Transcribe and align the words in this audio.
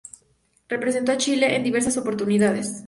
Representó 0.67 1.11
a 1.11 1.17
Chile, 1.17 1.55
en 1.55 1.63
diversas 1.63 1.95
oportunidades. 1.95 2.73